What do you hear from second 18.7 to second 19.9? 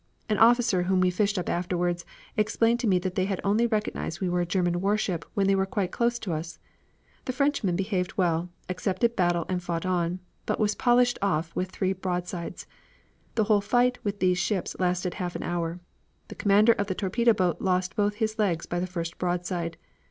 the first broadside.